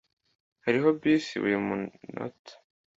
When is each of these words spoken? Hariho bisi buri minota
Hariho 0.65 0.87
bisi 1.01 1.33
buri 1.41 1.55
minota 1.67 2.53